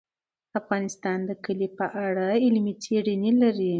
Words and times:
افغانستان 0.59 1.17
د 1.29 1.31
کلي 1.45 1.67
په 1.77 1.85
اړه 2.05 2.27
علمي 2.43 2.73
څېړنې 2.83 3.31
لري. 3.41 3.69